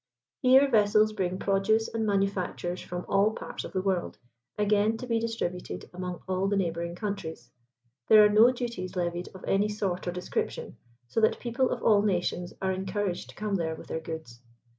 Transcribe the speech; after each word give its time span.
Here 0.39 0.67
vessels 0.67 1.13
bring 1.13 1.37
produce 1.37 1.87
and 1.87 2.07
manufactures 2.07 2.81
from 2.81 3.05
all 3.07 3.33
parts 3.33 3.63
of 3.65 3.71
the 3.71 3.83
world, 3.83 4.17
again 4.57 4.97
to 4.97 5.05
be 5.05 5.19
distributed 5.19 5.87
among 5.93 6.23
all 6.27 6.47
the 6.47 6.55
neighbouring 6.57 6.95
countries. 6.95 7.51
There 8.07 8.25
are 8.25 8.29
no 8.29 8.51
duties 8.51 8.95
levied 8.95 9.29
of 9.35 9.45
any 9.47 9.69
sort 9.69 10.07
or 10.07 10.11
description, 10.11 10.77
so 11.07 11.21
that 11.21 11.37
people 11.39 11.69
of 11.69 11.83
all 11.83 12.01
nations 12.01 12.51
are 12.63 12.71
encouraged 12.71 13.29
to 13.29 13.35
come 13.35 13.53
there 13.53 13.75
with 13.75 13.89
their 13.89 13.99
goods. 13.99 14.41